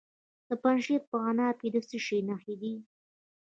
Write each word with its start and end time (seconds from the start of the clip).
د 0.47 0.49
پنجشیر 0.61 1.01
په 1.09 1.17
عنابه 1.29 1.57
کې 1.59 1.67
د 1.73 1.77
څه 1.87 1.97
شي 2.05 2.19
نښې 2.27 2.55
دي؟ 2.61 2.73